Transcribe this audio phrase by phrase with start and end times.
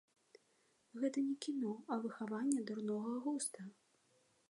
[1.03, 3.73] Гэта не кіно, а выхаванне дурнога густа.